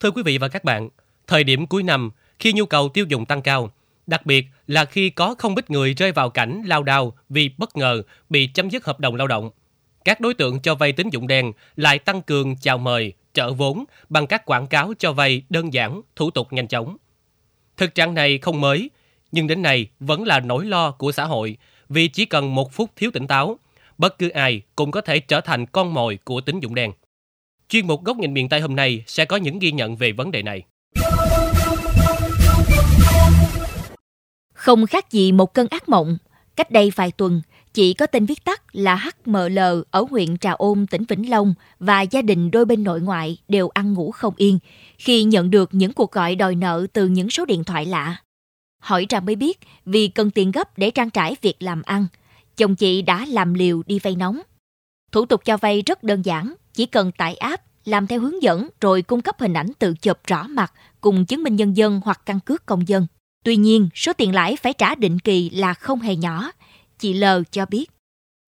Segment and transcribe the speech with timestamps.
[0.00, 0.88] Thưa quý vị và các bạn,
[1.26, 3.70] thời điểm cuối năm, khi nhu cầu tiêu dùng tăng cao,
[4.06, 7.76] đặc biệt là khi có không ít người rơi vào cảnh lao đao vì bất
[7.76, 9.50] ngờ bị chấm dứt hợp đồng lao động.
[10.04, 13.84] Các đối tượng cho vay tín dụng đen lại tăng cường chào mời, trợ vốn
[14.08, 16.96] bằng các quảng cáo cho vay đơn giản, thủ tục nhanh chóng.
[17.76, 18.90] Thực trạng này không mới,
[19.32, 21.56] nhưng đến nay vẫn là nỗi lo của xã hội
[21.88, 23.58] vì chỉ cần một phút thiếu tỉnh táo,
[23.98, 26.92] bất cứ ai cũng có thể trở thành con mồi của tín dụng đen.
[27.70, 30.30] Chuyên mục góc nhìn miền Tây hôm nay sẽ có những ghi nhận về vấn
[30.30, 30.62] đề này.
[34.54, 36.18] Không khác gì một cơn ác mộng.
[36.56, 39.58] Cách đây vài tuần, chị có tên viết tắt là HML
[39.90, 43.68] ở huyện Trà Ôn, tỉnh Vĩnh Long và gia đình đôi bên nội ngoại đều
[43.68, 44.58] ăn ngủ không yên
[44.98, 48.16] khi nhận được những cuộc gọi đòi nợ từ những số điện thoại lạ.
[48.82, 52.06] Hỏi ra mới biết vì cần tiền gấp để trang trải việc làm ăn,
[52.56, 54.40] chồng chị đã làm liều đi vay nóng.
[55.12, 58.68] Thủ tục cho vay rất đơn giản, chỉ cần tải app, làm theo hướng dẫn
[58.80, 62.20] rồi cung cấp hình ảnh tự chụp rõ mặt cùng chứng minh nhân dân hoặc
[62.26, 63.06] căn cước công dân.
[63.44, 66.50] Tuy nhiên, số tiền lãi phải trả định kỳ là không hề nhỏ.
[66.98, 67.86] Chị L cho biết.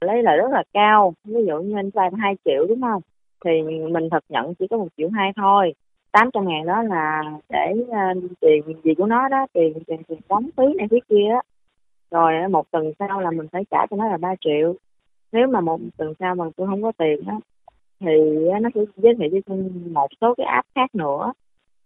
[0.01, 3.03] Lấy là rất là cao, ví dụ như anh vay 2 triệu đúng không?
[3.45, 3.51] Thì
[3.92, 5.75] mình thật nhận chỉ có một triệu hai thôi.
[6.12, 10.48] 800 ngàn đó là để uh, tiền gì của nó đó, tiền tiền tiền đóng
[10.57, 11.42] phí này phí kia đó.
[12.11, 14.75] Rồi ờ, một tuần sau là mình phải trả cho nó là 3 triệu.
[15.33, 17.41] Nếu mà một tuần sau mà tôi không có tiền đó,
[18.03, 18.11] thì
[18.62, 21.33] nó sẽ giới thiệu cho xuân một số cái app khác nữa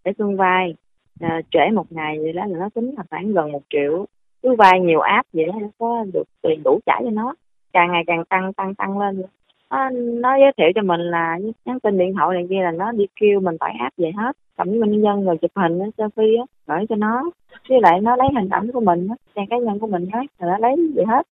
[0.05, 0.75] để xuân vay.
[1.21, 4.07] À, trễ một ngày vậy đó là nó tính là khoảng gần một triệu.
[4.43, 7.35] Cứ vay nhiều app vậy đó nó có được tiền đủ trả cho nó.
[7.73, 9.23] Càng ngày càng tăng tăng tăng lên.
[9.71, 12.93] Nó, nó giới thiệu cho mình là nhắn tin điện thoại này kia là nó
[12.93, 14.37] đi kêu mình tải app về hết.
[14.57, 17.31] Cầm với minh nhân rồi chụp hình nó selfie á gửi cho nó.
[17.69, 20.51] Với lại nó lấy hình ảnh của mình trang cá nhân của mình hết rồi
[20.51, 21.27] nó lấy vậy hết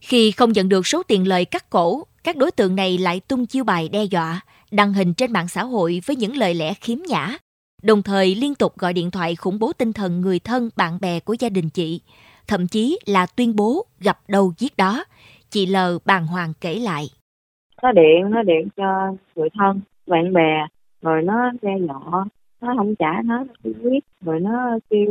[0.00, 3.46] khi không nhận được số tiền lời cắt cổ các đối tượng này lại tung
[3.46, 6.98] chiêu bài đe dọa đăng hình trên mạng xã hội với những lời lẽ khiếm
[7.08, 7.38] nhã
[7.84, 11.20] đồng thời liên tục gọi điện thoại khủng bố tinh thần người thân, bạn bè
[11.20, 12.00] của gia đình chị,
[12.48, 15.04] thậm chí là tuyên bố gặp đâu giết đó.
[15.50, 17.04] Chị L bàng hoàng kể lại.
[17.82, 20.66] Nó điện, nó điện cho người thân, bạn bè,
[21.02, 22.24] rồi nó đe dọa,
[22.60, 25.06] nó không trả nó, nó quyết, rồi nó kêu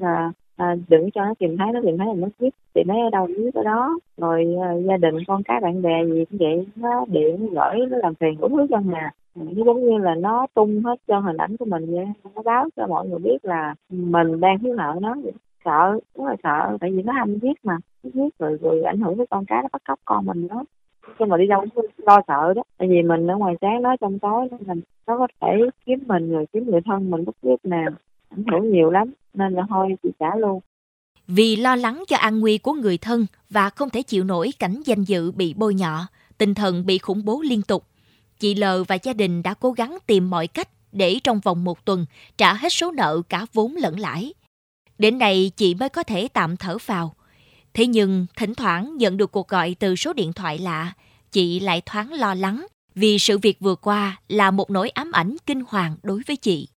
[0.00, 3.00] là à, đừng cho nó tìm thấy nó tìm thấy là nó viết tìm thấy
[3.00, 3.98] ở đâu viết ở đó.
[4.16, 7.98] Rồi à, gia đình con cái bạn bè gì cũng vậy nó điện gửi nó
[7.98, 9.10] làm phiền cũng thứ cho nhà.
[9.34, 12.42] Ừ, nó giống như là nó tung hết cho hình ảnh của mình vậy nó
[12.42, 15.14] báo cho mọi người biết là mình đang thiếu nợ nó.
[15.22, 15.32] Vậy.
[15.64, 19.16] sợ đúng là sợ tại vì nó ham giết mà giết rồi rồi ảnh hưởng
[19.16, 20.64] tới con cái nó bắt cóc con mình đó.
[21.18, 23.96] Nhưng mà đi đâu cũng lo sợ đó tại vì mình ở ngoài sáng nó
[23.96, 25.48] trong tối nên mình nó có thể
[25.86, 27.90] kiếm mình rồi kiếm người thân mình bất cứ nào
[28.28, 30.60] ảnh hưởng nhiều lắm nên là thôi chị trả luôn
[31.28, 34.82] vì lo lắng cho an nguy của người thân và không thể chịu nổi cảnh
[34.84, 36.06] danh dự bị bôi nhọ,
[36.38, 37.84] tinh thần bị khủng bố liên tục,
[38.38, 41.84] chị L và gia đình đã cố gắng tìm mọi cách để trong vòng một
[41.84, 42.06] tuần
[42.36, 44.34] trả hết số nợ cả vốn lẫn lãi.
[44.98, 47.14] Đến nay chị mới có thể tạm thở vào.
[47.74, 50.92] Thế nhưng thỉnh thoảng nhận được cuộc gọi từ số điện thoại lạ,
[51.32, 55.36] chị lại thoáng lo lắng vì sự việc vừa qua là một nỗi ám ảnh
[55.46, 56.68] kinh hoàng đối với chị.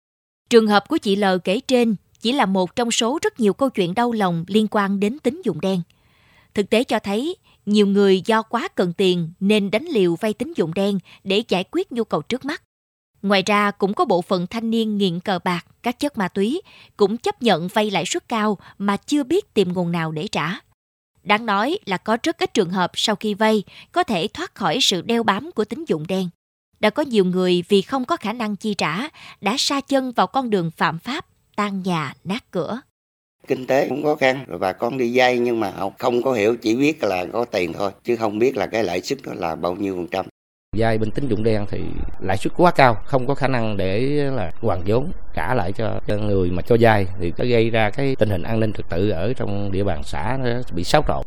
[0.51, 3.69] Trường hợp của chị L kể trên chỉ là một trong số rất nhiều câu
[3.69, 5.81] chuyện đau lòng liên quan đến tín dụng đen.
[6.53, 7.35] Thực tế cho thấy,
[7.65, 11.63] nhiều người do quá cần tiền nên đánh liều vay tín dụng đen để giải
[11.71, 12.63] quyết nhu cầu trước mắt.
[13.21, 16.61] Ngoài ra, cũng có bộ phận thanh niên nghiện cờ bạc, các chất ma túy
[16.97, 20.59] cũng chấp nhận vay lãi suất cao mà chưa biết tìm nguồn nào để trả.
[21.23, 24.77] Đáng nói là có rất ít trường hợp sau khi vay có thể thoát khỏi
[24.81, 26.29] sự đeo bám của tín dụng đen.
[26.81, 29.09] Đã có nhiều người vì không có khả năng chi trả
[29.41, 31.25] đã sa chân vào con đường phạm pháp,
[31.55, 32.81] tan nhà, nát cửa.
[33.47, 36.55] Kinh tế cũng khó khăn rồi bà con đi vay nhưng mà không có hiểu
[36.55, 39.55] chỉ biết là có tiền thôi chứ không biết là cái lãi suất đó là
[39.55, 40.25] bao nhiêu phần trăm.
[40.77, 41.79] Vay bên tín dụng đen thì
[42.19, 43.99] lãi suất quá cao không có khả năng để
[44.35, 48.15] là hoàn vốn trả lại cho, người mà cho vay thì có gây ra cái
[48.15, 51.25] tình hình an ninh trật tự ở trong địa bàn xã nó bị xáo trộn.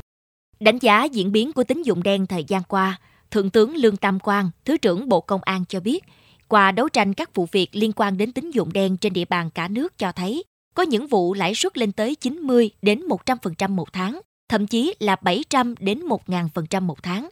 [0.60, 2.98] Đánh giá diễn biến của tín dụng đen thời gian qua
[3.34, 6.04] thượng tướng lương tam quang thứ trưởng bộ công an cho biết
[6.48, 9.50] qua đấu tranh các vụ việc liên quan đến tín dụng đen trên địa bàn
[9.50, 10.44] cả nước cho thấy
[10.74, 15.16] có những vụ lãi suất lên tới 90 đến 100% một tháng, thậm chí là
[15.16, 17.28] 700 đến 1.000% một tháng.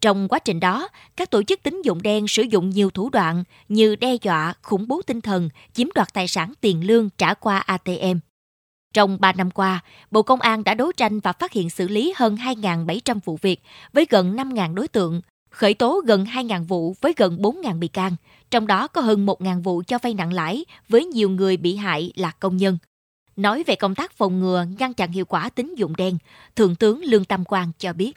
[0.00, 3.44] Trong quá trình đó, các tổ chức tín dụng đen sử dụng nhiều thủ đoạn
[3.68, 7.58] như đe dọa, khủng bố tinh thần, chiếm đoạt tài sản tiền lương trả qua
[7.58, 8.18] ATM.
[8.94, 9.80] Trong 3 năm qua,
[10.10, 13.60] Bộ Công an đã đấu tranh và phát hiện xử lý hơn 2.700 vụ việc
[13.92, 15.20] với gần 5.000 đối tượng,
[15.50, 18.16] khởi tố gần 2.000 vụ với gần 4.000 bị can,
[18.50, 22.12] trong đó có hơn 1.000 vụ cho vay nặng lãi với nhiều người bị hại
[22.14, 22.78] là công nhân.
[23.36, 26.18] Nói về công tác phòng ngừa, ngăn chặn hiệu quả tín dụng đen,
[26.56, 28.12] Thượng tướng Lương Tam Quang cho biết.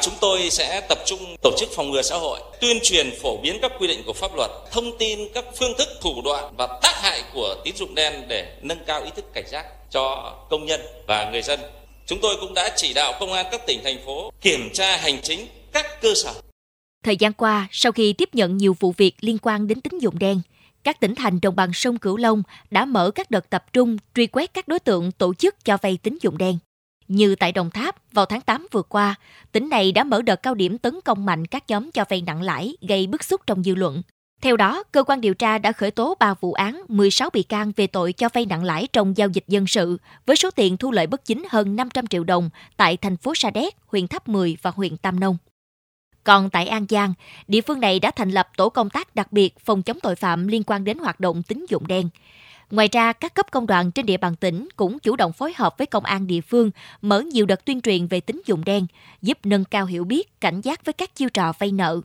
[0.00, 3.58] Chúng tôi sẽ tập trung tổ chức phòng ngừa xã hội, tuyên truyền phổ biến
[3.62, 6.94] các quy định của pháp luật, thông tin các phương thức, thủ đoạn và tác
[7.02, 9.64] hại của tín dụng đen để nâng cao ý thức cảnh giác
[9.94, 11.60] cho công nhân và người dân.
[12.06, 15.18] Chúng tôi cũng đã chỉ đạo công an các tỉnh thành phố kiểm tra hành
[15.22, 16.32] chính các cơ sở.
[17.04, 20.18] Thời gian qua, sau khi tiếp nhận nhiều vụ việc liên quan đến tín dụng
[20.18, 20.40] đen,
[20.84, 24.26] các tỉnh thành đồng bằng sông Cửu Long đã mở các đợt tập trung truy
[24.26, 26.58] quét các đối tượng tổ chức cho vay tín dụng đen.
[27.08, 29.14] Như tại Đồng Tháp, vào tháng 8 vừa qua,
[29.52, 32.42] tỉnh này đã mở đợt cao điểm tấn công mạnh các nhóm cho vay nặng
[32.42, 34.02] lãi gây bức xúc trong dư luận.
[34.44, 37.72] Theo đó, cơ quan điều tra đã khởi tố 3 vụ án, 16 bị can
[37.76, 40.92] về tội cho vay nặng lãi trong giao dịch dân sự, với số tiền thu
[40.92, 44.56] lợi bất chính hơn 500 triệu đồng tại thành phố Sa Đéc, huyện Tháp 10
[44.62, 45.36] và huyện Tam Nông.
[46.24, 47.14] Còn tại An Giang,
[47.48, 50.48] địa phương này đã thành lập tổ công tác đặc biệt phòng chống tội phạm
[50.48, 52.08] liên quan đến hoạt động tín dụng đen.
[52.70, 55.78] Ngoài ra, các cấp công đoàn trên địa bàn tỉnh cũng chủ động phối hợp
[55.78, 56.70] với công an địa phương
[57.02, 58.86] mở nhiều đợt tuyên truyền về tín dụng đen,
[59.22, 62.00] giúp nâng cao hiểu biết, cảnh giác với các chiêu trò vay nợ.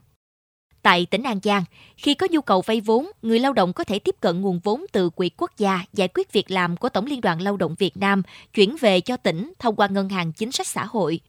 [0.82, 1.64] Tại tỉnh An Giang,
[1.96, 4.84] khi có nhu cầu vay vốn, người lao động có thể tiếp cận nguồn vốn
[4.92, 7.96] từ Quỹ quốc gia giải quyết việc làm của Tổng Liên đoàn Lao động Việt
[7.96, 8.22] Nam
[8.54, 11.20] chuyển về cho tỉnh thông qua Ngân hàng Chính sách Xã hội.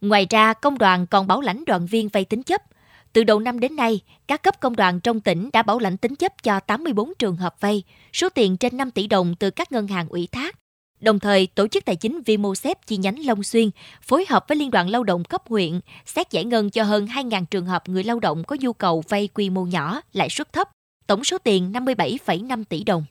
[0.00, 2.62] Ngoài ra, công đoàn còn bảo lãnh đoàn viên vay tín chấp.
[3.12, 6.16] Từ đầu năm đến nay, các cấp công đoàn trong tỉnh đã bảo lãnh tín
[6.16, 7.82] chấp cho 84 trường hợp vay,
[8.12, 10.56] số tiền trên 5 tỷ đồng từ các ngân hàng ủy thác.
[11.00, 13.70] Đồng thời, Tổ chức Tài chính Vimosep chi nhánh Long Xuyên
[14.02, 17.44] phối hợp với Liên đoàn Lao động cấp huyện xét giải ngân cho hơn 2.000
[17.50, 20.68] trường hợp người lao động có nhu cầu vay quy mô nhỏ, lãi suất thấp,
[21.06, 23.04] tổng số tiền 57,5 tỷ đồng.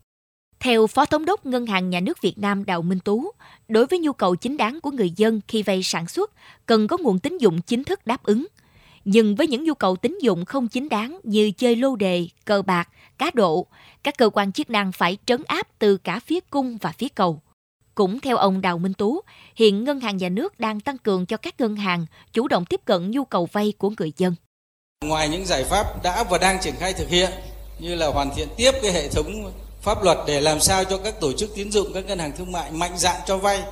[0.60, 3.32] Theo Phó Thống đốc Ngân hàng Nhà nước Việt Nam Đào Minh Tú,
[3.68, 6.32] đối với nhu cầu chính đáng của người dân khi vay sản xuất,
[6.66, 8.48] cần có nguồn tín dụng chính thức đáp ứng.
[9.06, 12.62] Nhưng với những nhu cầu tín dụng không chính đáng như chơi lô đề, cờ
[12.62, 13.68] bạc, cá độ,
[14.04, 17.42] các cơ quan chức năng phải trấn áp từ cả phía cung và phía cầu.
[18.00, 19.22] Cũng theo ông Đào Minh Tú,
[19.56, 22.82] hiện Ngân hàng Nhà nước đang tăng cường cho các ngân hàng chủ động tiếp
[22.86, 24.36] cận nhu cầu vay của người dân.
[25.06, 27.30] Ngoài những giải pháp đã và đang triển khai thực hiện
[27.80, 29.52] như là hoàn thiện tiếp cái hệ thống
[29.82, 32.52] pháp luật để làm sao cho các tổ chức tín dụng các ngân hàng thương
[32.52, 33.64] mại mạnh dạn cho vay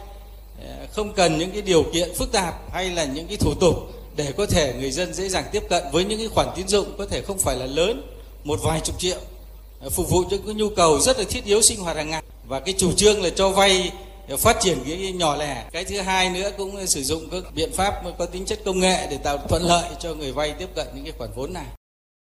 [0.61, 3.75] ờ, không cần những cái điều kiện phức tạp hay là những cái thủ tục
[4.15, 6.87] để có thể người dân dễ dàng tiếp cận với những cái khoản tín dụng
[6.97, 8.01] có thể không phải là lớn
[8.43, 9.17] một vài chục triệu
[9.79, 12.23] ờ, phục vụ cho cái nhu cầu rất là thiết yếu sinh hoạt hàng ngày
[12.47, 13.91] và cái chủ trương là cho vay
[14.39, 15.65] phát triển cái nhỏ lẻ.
[15.71, 19.07] Cái thứ hai nữa cũng sử dụng các biện pháp có tính chất công nghệ
[19.11, 21.65] để tạo thuận lợi cho người vay tiếp cận những cái khoản vốn này.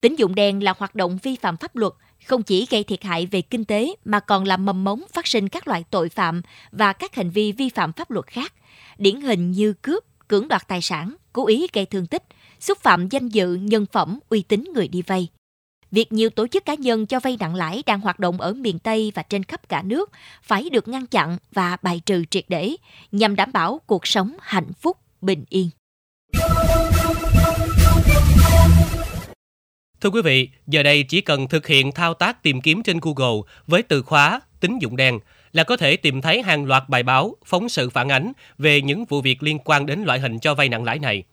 [0.02, 1.94] Tín dụng đen là hoạt động vi phạm pháp luật,
[2.26, 5.50] không chỉ gây thiệt hại về kinh tế mà còn làm mầm mống phát sinh
[5.50, 6.42] các loại tội phạm
[6.72, 8.54] và các hành vi vi phạm pháp luật khác,
[8.98, 12.24] điển hình như cướp, cưỡng đoạt tài sản, cố ý gây thương tích,
[12.60, 15.28] xúc phạm danh dự, nhân phẩm, uy tín người đi vay.
[15.92, 18.80] Việc nhiều tổ chức cá nhân cho vay nặng lãi đang hoạt động ở miền
[18.80, 20.12] Tây và trên khắp cả nước
[20.44, 22.76] phải được ngăn chặn và bài trừ triệt để
[23.12, 25.70] nhằm đảm bảo cuộc sống hạnh phúc, bình yên.
[30.02, 33.42] Thưa quý vị, giờ đây chỉ cần thực hiện thao tác tìm kiếm trên Google
[33.68, 35.20] với từ khóa tín dụng đen
[35.52, 39.06] là có thể tìm thấy hàng loạt bài báo, phóng sự phản ánh về những
[39.06, 41.24] vụ việc liên quan đến loại hình cho vay nặng lãi này.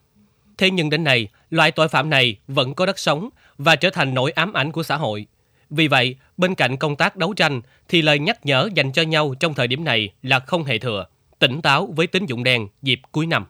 [0.59, 4.15] Thế nhưng đến nay, loại tội phạm này vẫn có đất sống và trở thành
[4.15, 5.27] nỗi ám ảnh của xã hội.
[5.71, 9.35] Vì vậy, bên cạnh công tác đấu tranh thì lời nhắc nhở dành cho nhau
[9.41, 11.07] trong thời điểm này là không hề thừa,
[11.39, 13.47] tỉnh táo với tín dụng đen dịp cuối năm.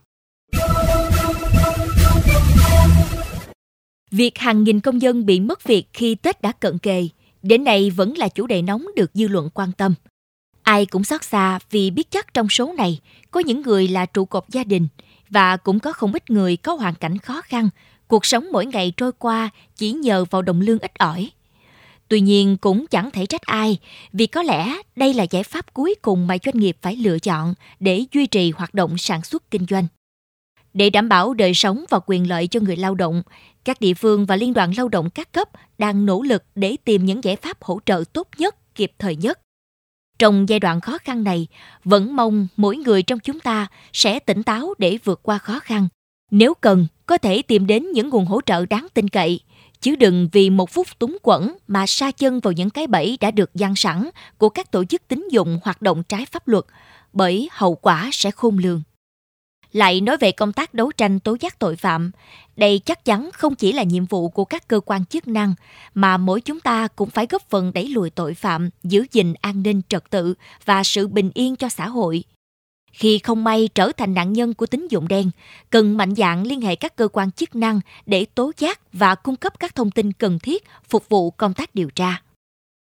[4.11, 7.09] Việc hàng nghìn công dân bị mất việc khi Tết đã cận kề,
[7.43, 9.95] đến nay vẫn là chủ đề nóng được dư luận quan tâm.
[10.63, 14.25] Ai cũng xót xa vì biết chắc trong số này có những người là trụ
[14.25, 14.89] cột gia đình
[15.31, 17.69] và cũng có không ít người có hoàn cảnh khó khăn,
[18.09, 21.31] cuộc sống mỗi ngày trôi qua chỉ nhờ vào đồng lương ít ỏi.
[22.09, 23.79] Tuy nhiên cũng chẳng thể trách ai,
[24.13, 27.55] vì có lẽ đây là giải pháp cuối cùng mà doanh nghiệp phải lựa chọn
[27.81, 29.87] để duy trì hoạt động sản xuất kinh doanh.
[30.75, 33.23] Để đảm bảo đời sống và quyền lợi cho người lao động,
[33.65, 35.49] các địa phương và liên đoàn lao động các cấp
[35.79, 39.41] đang nỗ lực để tìm những giải pháp hỗ trợ tốt nhất, kịp thời nhất.
[40.19, 41.47] Trong giai đoạn khó khăn này,
[41.85, 45.89] vẫn mong mỗi người trong chúng ta sẽ tỉnh táo để vượt qua khó khăn.
[46.31, 49.41] Nếu cần, có thể tìm đến những nguồn hỗ trợ đáng tin cậy,
[49.81, 53.31] chứ đừng vì một phút túng quẩn mà sa chân vào những cái bẫy đã
[53.31, 56.65] được gian sẵn của các tổ chức tín dụng hoạt động trái pháp luật,
[57.13, 58.83] bởi hậu quả sẽ khôn lường.
[59.73, 62.11] Lại nói về công tác đấu tranh tố giác tội phạm,
[62.57, 65.55] đây chắc chắn không chỉ là nhiệm vụ của các cơ quan chức năng,
[65.95, 69.63] mà mỗi chúng ta cũng phải góp phần đẩy lùi tội phạm, giữ gìn an
[69.63, 72.25] ninh trật tự và sự bình yên cho xã hội.
[72.97, 75.31] Khi không may trở thành nạn nhân của tín dụng đen,
[75.71, 79.37] cần mạnh dạn liên hệ các cơ quan chức năng để tố giác và cung
[79.37, 82.23] cấp các thông tin cần thiết phục vụ công tác điều tra.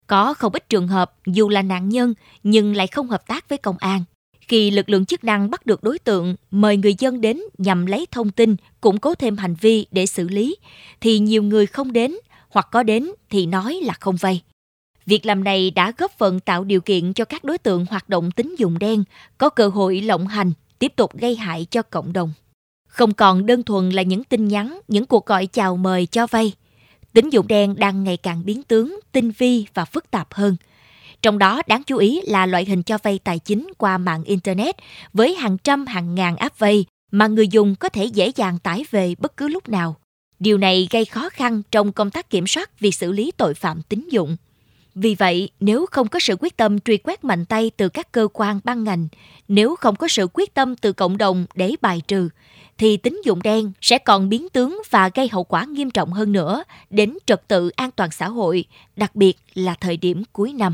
[0.08, 2.14] Có không ít trường hợp dù là nạn nhân
[2.44, 4.04] nhưng lại không hợp tác với công an,
[4.48, 8.08] Khi lực lượng chức năng bắt được đối tượng, mời người dân đến nhằm lấy
[8.12, 10.56] thông tin, củng cố thêm hành vi để xử lý,
[11.02, 12.16] thì nhiều người không đến
[12.50, 14.42] hoặc có đến thì nói là không vay.
[15.08, 18.32] Việc làm này đã góp phần tạo điều kiện cho các đối tượng hoạt động
[18.32, 19.04] tín dụng đen
[19.38, 22.34] có cơ hội lộng hành, tiếp tục gây hại cho cộng đồng.
[22.88, 26.54] Không còn đơn thuần là những tin nhắn, những cuộc gọi chào mời cho vay.
[27.14, 30.56] Tín dụng đen đang ngày càng biến tướng, tinh vi và phức tạp hơn.
[31.22, 34.76] Trong đó đáng chú ý là loại hình cho vay tài chính qua mạng Internet
[35.14, 38.86] với hàng trăm hàng ngàn app vay mà người dùng có thể dễ dàng tải
[38.92, 39.96] về bất cứ lúc nào.
[40.40, 43.82] Điều này gây khó khăn trong công tác kiểm soát việc xử lý tội phạm
[43.82, 44.38] tín dụng.
[45.00, 48.28] Vì vậy, nếu không có sự quyết tâm truy quét mạnh tay từ các cơ
[48.34, 49.08] quan ban ngành,
[49.48, 52.30] nếu không có sự quyết tâm từ cộng đồng để bài trừ,
[52.78, 56.32] thì tín dụng đen sẽ còn biến tướng và gây hậu quả nghiêm trọng hơn
[56.32, 60.74] nữa đến trật tự an toàn xã hội, đặc biệt là thời điểm cuối năm.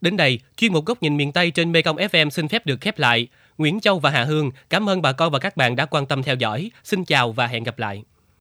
[0.00, 2.98] Đến đây, chuyên mục góc nhìn miền Tây trên Mekong FM xin phép được khép
[2.98, 3.28] lại.
[3.58, 6.22] Nguyễn Châu và Hà Hương cảm ơn bà con và các bạn đã quan tâm
[6.22, 6.70] theo dõi.
[6.84, 8.02] Xin chào và hẹn gặp lại.